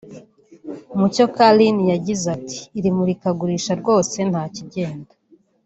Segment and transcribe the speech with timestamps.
[0.97, 5.13] Mucyo Carine yagize ati “Iri murikagurisha rwose nta kigenda